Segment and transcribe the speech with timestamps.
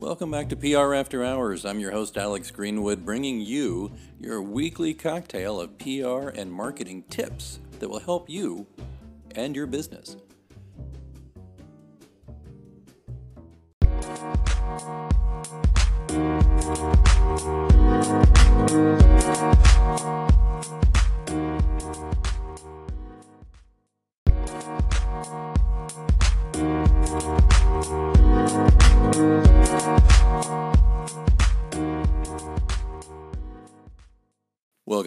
[0.00, 1.66] Welcome back to PR After Hours.
[1.66, 7.58] I'm your host, Alex Greenwood, bringing you your weekly cocktail of PR and marketing tips
[7.80, 8.66] that will help you
[9.36, 10.16] and your business.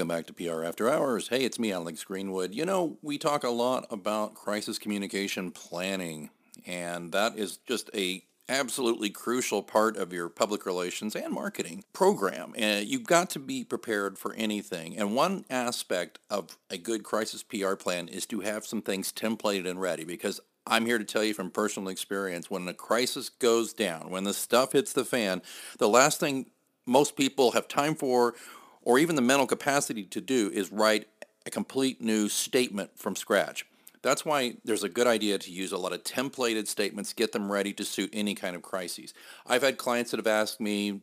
[0.04, 1.30] Welcome back to PR After Hours.
[1.30, 2.54] Hey, it's me, Alex Greenwood.
[2.54, 6.30] You know, we talk a lot about crisis communication planning,
[6.66, 12.54] and that is just a absolutely crucial part of your public relations and marketing program.
[12.58, 14.98] And you've got to be prepared for anything.
[14.98, 19.70] And one aspect of a good crisis PR plan is to have some things templated
[19.70, 23.72] and ready because I'm here to tell you from personal experience, when a crisis goes
[23.72, 25.42] down, when the stuff hits the fan,
[25.78, 26.48] the last thing
[26.86, 28.36] most people have time for
[28.84, 31.08] or even the mental capacity to do is write
[31.46, 33.66] a complete new statement from scratch.
[34.02, 37.52] That's why there's a good idea to use a lot of templated statements, get them
[37.52, 39.14] ready to suit any kind of crises.
[39.48, 41.02] I've had clients that have asked me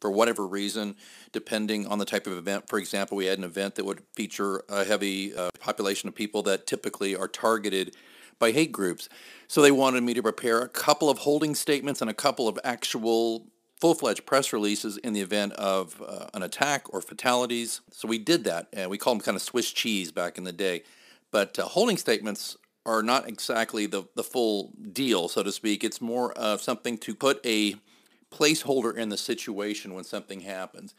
[0.00, 0.96] for whatever reason,
[1.32, 2.68] depending on the type of event.
[2.68, 6.42] For example, we had an event that would feature a heavy uh, population of people
[6.44, 7.94] that typically are targeted
[8.38, 9.08] by hate groups.
[9.48, 12.58] So they wanted me to prepare a couple of holding statements and a couple of
[12.62, 13.46] actual
[13.80, 17.80] full-fledged press releases in the event of uh, an attack or fatalities.
[17.92, 20.52] So we did that, and we called them kind of Swiss cheese back in the
[20.52, 20.82] day.
[21.30, 25.84] But uh, holding statements are not exactly the, the full deal, so to speak.
[25.84, 27.76] It's more of something to put a
[28.30, 30.94] placeholder in the situation when something happens.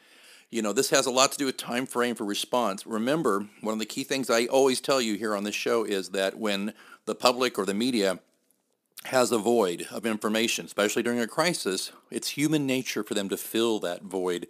[0.51, 2.85] You know, this has a lot to do with time frame for response.
[2.85, 6.09] Remember, one of the key things I always tell you here on this show is
[6.09, 6.73] that when
[7.05, 8.19] the public or the media
[9.05, 13.37] has a void of information, especially during a crisis, it's human nature for them to
[13.37, 14.47] fill that void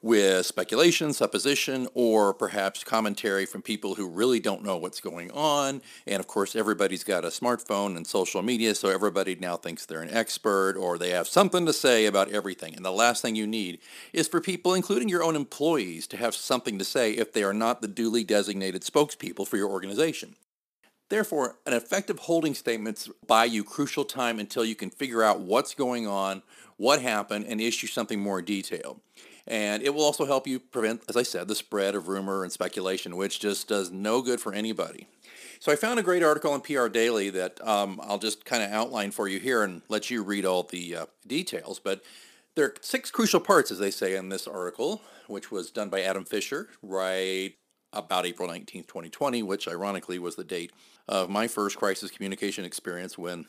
[0.00, 5.82] with speculation, supposition, or perhaps commentary from people who really don't know what's going on.
[6.06, 10.02] And of course, everybody's got a smartphone and social media, so everybody now thinks they're
[10.02, 12.76] an expert or they have something to say about everything.
[12.76, 13.80] And the last thing you need
[14.12, 17.54] is for people, including your own employees, to have something to say if they are
[17.54, 20.36] not the duly designated spokespeople for your organization.
[21.08, 25.74] Therefore, an effective holding statement buy you crucial time until you can figure out what's
[25.74, 26.42] going on,
[26.76, 29.00] what happened, and issue something more detailed.
[29.46, 32.52] And it will also help you prevent, as I said, the spread of rumor and
[32.52, 35.08] speculation, which just does no good for anybody.
[35.60, 38.70] So I found a great article in PR Daily that um, I'll just kind of
[38.70, 41.80] outline for you here and let you read all the uh, details.
[41.80, 42.02] But
[42.54, 46.02] there are six crucial parts, as they say in this article, which was done by
[46.02, 47.54] Adam Fisher right
[47.92, 50.72] about April 19th, 2020, which ironically was the date
[51.06, 53.46] of my first crisis communication experience when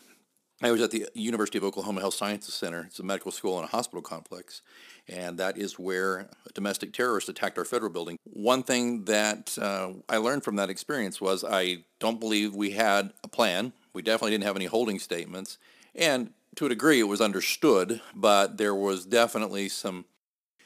[0.61, 2.83] I was at the University of Oklahoma Health Sciences Center.
[2.87, 4.61] It's a medical school and a hospital complex,
[5.07, 8.17] and that is where a domestic terrorist attacked our federal building.
[8.25, 13.13] One thing that uh, I learned from that experience was I don't believe we had
[13.23, 13.71] a plan.
[13.93, 15.57] We definitely didn't have any holding statements,
[15.95, 20.05] and to a degree it was understood, but there was definitely some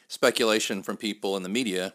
[0.07, 1.93] speculation from people in the media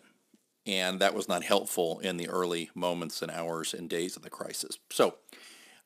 [0.69, 4.31] and that was not helpful in the early moments and hours and days of the
[4.31, 4.79] crisis.
[4.91, 5.15] So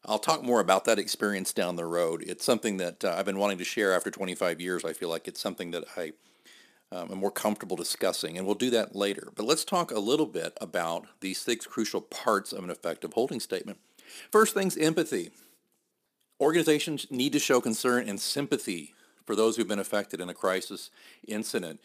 [0.04, 2.24] I'll talk more about that experience down the road.
[2.26, 4.84] It's something that uh, I've been wanting to share after 25 years.
[4.84, 6.12] I feel like it's something that I
[6.90, 9.28] um, am more comfortable discussing, and we'll do that later.
[9.36, 13.38] But let's talk a little bit about these six crucial parts of an effective holding
[13.38, 13.78] statement.
[14.32, 15.30] First thing's empathy.
[16.40, 18.94] Organizations need to show concern and sympathy
[19.24, 20.90] for those who've been affected in a crisis
[21.28, 21.78] incident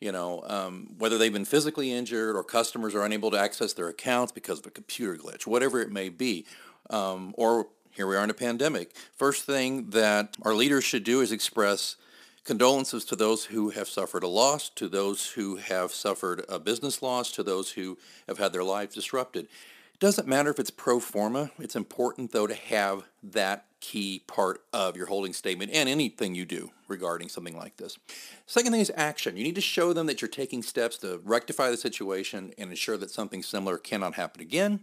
[0.00, 3.88] you know, um, whether they've been physically injured or customers are unable to access their
[3.88, 6.44] accounts because of a computer glitch, whatever it may be,
[6.90, 8.94] um, or here we are in a pandemic.
[9.16, 11.96] First thing that our leaders should do is express
[12.44, 17.00] condolences to those who have suffered a loss, to those who have suffered a business
[17.00, 17.96] loss, to those who
[18.28, 19.48] have had their lives disrupted.
[19.94, 21.52] It doesn't matter if it's pro forma.
[21.58, 26.44] It's important, though, to have that key part of your holding statement and anything you
[26.44, 27.96] do regarding something like this.
[28.44, 29.36] Second thing is action.
[29.36, 32.96] You need to show them that you're taking steps to rectify the situation and ensure
[32.96, 34.80] that something similar cannot happen again.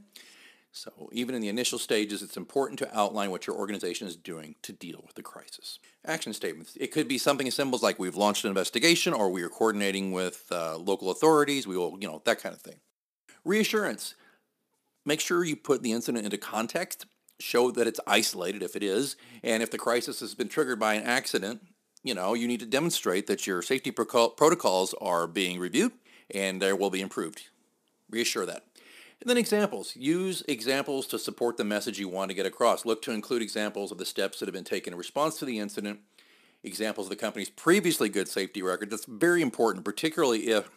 [0.71, 4.55] So even in the initial stages, it's important to outline what your organization is doing
[4.61, 5.79] to deal with the crisis.
[6.05, 6.77] Action statements.
[6.79, 9.49] It could be something as simple as like we've launched an investigation or we are
[9.49, 11.67] coordinating with uh, local authorities.
[11.67, 12.79] We will, you know, that kind of thing.
[13.43, 14.15] Reassurance.
[15.05, 17.05] Make sure you put the incident into context,
[17.39, 20.93] show that it's isolated if it is, and if the crisis has been triggered by
[20.93, 21.61] an accident,
[22.03, 25.91] you know, you need to demonstrate that your safety protocols are being reviewed
[26.33, 27.49] and there will be improved.
[28.09, 28.65] Reassure that.
[29.19, 29.95] And then examples.
[29.95, 32.85] Use examples to support the message you want to get across.
[32.85, 35.59] Look to include examples of the steps that have been taken in response to the
[35.59, 35.99] incident
[36.63, 38.89] examples of the company's previously good safety record.
[38.89, 40.69] That's very important, particularly if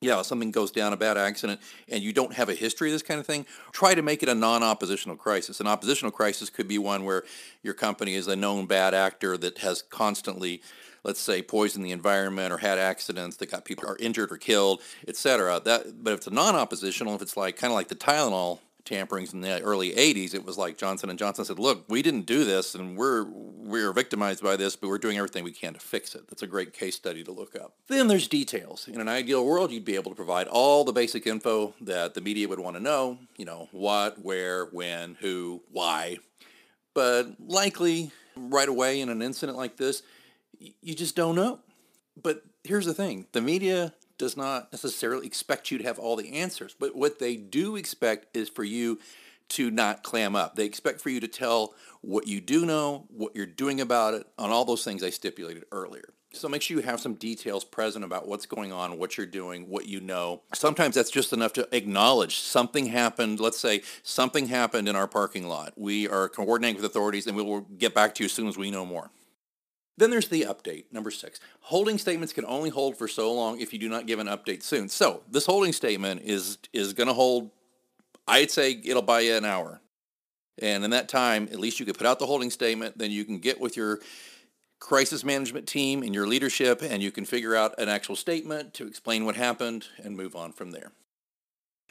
[0.00, 3.02] yeah, something goes down, a bad accident, and you don't have a history of this
[3.02, 5.58] kind of thing, try to make it a non-oppositional crisis.
[5.58, 7.24] An oppositional crisis could be one where
[7.62, 10.60] your company is a known bad actor that has constantly,
[11.02, 14.82] let's say, poisoned the environment or had accidents that got people are injured or killed,
[15.08, 15.60] etc.
[15.64, 19.32] That, but if it's a non-oppositional, if it's like kind of like the Tylenol tamperings
[19.32, 22.44] in the early 80s, it was like Johnson and Johnson said, "Look, we didn't do
[22.44, 26.14] this, and we're we're victimized by this, but we're doing everything we can to fix
[26.14, 27.74] it." That's a great case study to look up.
[27.88, 28.88] Then there's details.
[28.88, 32.20] In an ideal world, you'd be able to provide all the basic info that the
[32.20, 33.18] media would want to know.
[33.36, 36.18] You know, what, where, when, who, why.
[36.94, 40.02] But likely, right away in an incident like this,
[40.58, 41.60] you just don't know.
[42.20, 46.34] But here's the thing: the media does not necessarily expect you to have all the
[46.34, 48.98] answers, but what they do expect is for you
[49.48, 50.56] to not clam up.
[50.56, 54.26] They expect for you to tell what you do know, what you're doing about it,
[54.38, 56.12] on all those things I stipulated earlier.
[56.32, 59.68] So make sure you have some details present about what's going on, what you're doing,
[59.68, 60.42] what you know.
[60.52, 63.40] Sometimes that's just enough to acknowledge something happened.
[63.40, 65.72] Let's say something happened in our parking lot.
[65.76, 68.58] We are coordinating with authorities and we will get back to you as soon as
[68.58, 69.10] we know more.
[69.98, 71.40] Then there's the update, number six.
[71.60, 74.62] Holding statements can only hold for so long if you do not give an update
[74.62, 74.88] soon.
[74.88, 77.50] So this holding statement is is going to hold,
[78.28, 79.80] I'd say it'll buy you an hour.
[80.60, 83.24] And in that time, at least you could put out the holding statement, then you
[83.24, 84.00] can get with your
[84.78, 88.86] crisis management team and your leadership and you can figure out an actual statement to
[88.86, 90.92] explain what happened and move on from there.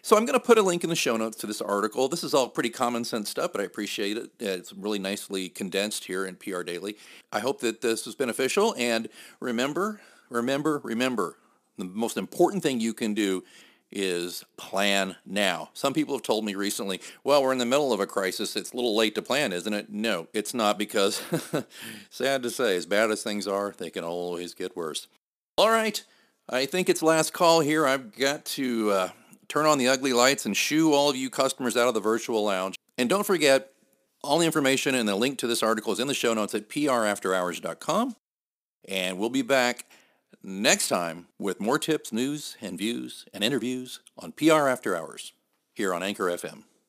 [0.06, 2.08] So I'm going to put a link in the show notes to this article.
[2.08, 4.30] This is all pretty common sense stuff, but I appreciate it.
[4.40, 6.96] It's really nicely condensed here in PR Daily.
[7.32, 8.76] I hope that this was beneficial.
[8.78, 9.10] And
[9.40, 11.40] remember, remember, remember,
[11.80, 13.44] the most important thing you can do
[13.92, 15.72] is plan now.
[15.74, 18.56] Some people have told me recently, well, we're in the middle of a crisis.
[18.56, 19.90] It's a little late to plan, isn't it?
[19.90, 21.20] No, it's not because,
[22.12, 25.08] sad to say, as bad as things are, they can always get worse.
[25.58, 26.04] All right.
[26.48, 27.88] I think it's last call here.
[27.88, 29.10] I've got to uh,
[29.48, 32.44] turn on the ugly lights and shoo all of you customers out of the virtual
[32.44, 32.76] lounge.
[32.98, 33.72] And don't forget,
[34.24, 36.70] all the information and the link to this article is in the show notes at
[36.70, 38.16] prafterhours.com.
[38.88, 39.86] And we'll be back
[40.44, 45.34] next time with more tips, news, and views and interviews on PR After Hours
[45.74, 46.64] here on Anchor FM.